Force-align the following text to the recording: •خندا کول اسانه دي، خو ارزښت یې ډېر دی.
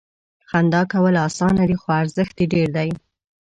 •خندا 0.49 0.81
کول 0.91 1.15
اسانه 1.27 1.63
دي، 1.69 1.75
خو 1.81 1.87
ارزښت 2.01 2.35
یې 2.41 2.45
ډېر 2.53 2.69
دی. 2.77 2.89